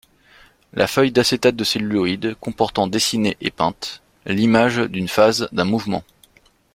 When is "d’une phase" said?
4.77-5.47